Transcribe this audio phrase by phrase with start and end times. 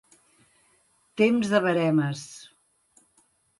[1.21, 2.25] Temps de veremes.